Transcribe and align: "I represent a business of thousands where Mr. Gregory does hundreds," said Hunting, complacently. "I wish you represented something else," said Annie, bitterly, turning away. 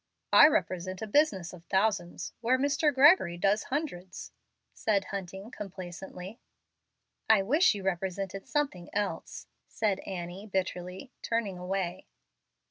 "I 0.33 0.47
represent 0.47 1.03
a 1.03 1.05
business 1.05 1.53
of 1.53 1.63
thousands 1.65 2.33
where 2.41 2.57
Mr. 2.57 2.91
Gregory 2.91 3.37
does 3.37 3.65
hundreds," 3.65 4.31
said 4.73 5.05
Hunting, 5.05 5.51
complacently. 5.51 6.39
"I 7.29 7.43
wish 7.43 7.75
you 7.75 7.83
represented 7.83 8.47
something 8.47 8.89
else," 8.95 9.45
said 9.67 9.99
Annie, 9.99 10.47
bitterly, 10.47 11.11
turning 11.21 11.59
away. 11.59 12.07